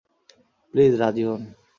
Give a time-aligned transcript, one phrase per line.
[0.73, 1.41] Please রাজি হোন।